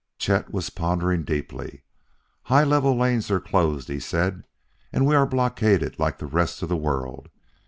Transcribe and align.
Chet 0.17 0.51
was 0.51 0.71
pondering 0.71 1.21
deeply. 1.23 1.83
"High 2.45 2.63
level 2.63 2.97
lanes 2.97 3.29
are 3.29 3.39
closed," 3.39 3.87
he 3.87 3.99
said, 3.99 4.43
"and 4.91 5.05
we 5.05 5.13
are 5.13 5.27
blockaded 5.27 5.99
like 5.99 6.17
the 6.17 6.25
rest 6.25 6.63
of 6.63 6.69
the 6.69 6.75
world. 6.75 7.29